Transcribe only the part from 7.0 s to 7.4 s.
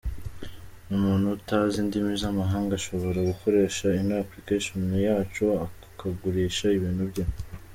bye.